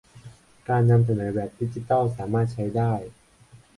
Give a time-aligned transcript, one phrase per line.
[0.67, 2.91] การนำเสนอแบบดิจิทัลสามารถใช้ได้